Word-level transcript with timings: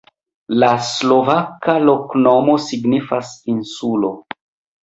La 0.61 0.69
slovaka 0.85 1.75
loknomo 1.89 2.57
signifas: 2.69 3.33
insulo. 3.55 4.13